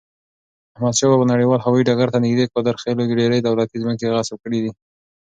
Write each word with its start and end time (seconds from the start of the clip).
احمدشاه 0.75 1.09
بابا 1.11 1.25
نړیوال 1.33 1.59
هوایی 1.65 1.87
ډګر 1.89 2.09
ته 2.13 2.19
نږدې 2.25 2.51
قادرخیلو 2.53 3.03
ډیري 3.19 3.39
دولتی 3.41 3.77
مځکي 3.87 4.05
غصب 4.13 4.37
کړي 4.43 4.59
دي. 4.63 4.71